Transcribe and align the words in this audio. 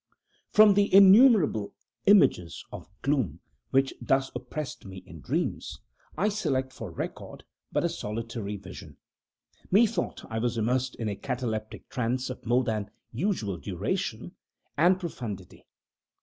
From 0.49 0.73
the 0.73 0.91
innumerable 0.91 1.75
images 2.07 2.65
of 2.71 2.89
gloom 3.03 3.39
which 3.69 3.93
thus 4.01 4.31
oppressed 4.33 4.83
me 4.83 5.03
in 5.05 5.21
dreams, 5.21 5.77
I 6.17 6.27
select 6.29 6.73
for 6.73 6.89
record 6.89 7.43
but 7.71 7.83
a 7.83 7.89
solitary 7.89 8.57
vision. 8.57 8.97
Methought 9.69 10.25
I 10.25 10.39
was 10.39 10.57
immersed 10.57 10.95
in 10.95 11.07
a 11.07 11.15
cataleptic 11.15 11.87
trance 11.87 12.31
of 12.31 12.47
more 12.47 12.63
than 12.63 12.89
usual 13.11 13.57
duration 13.57 14.31
and 14.75 14.99
profundity. 14.99 15.67